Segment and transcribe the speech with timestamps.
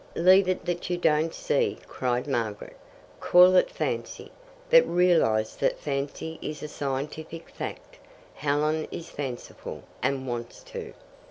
[0.15, 2.75] "Leave it that you don't see," cried Margaret.
[3.19, 4.31] "Call it fancy.
[4.71, 7.99] But realize that fancy is a scientific fact.
[8.33, 10.93] Helen is fanciful, and wants to."